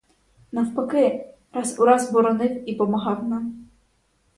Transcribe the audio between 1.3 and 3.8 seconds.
раз у раз боронив і помагав нам.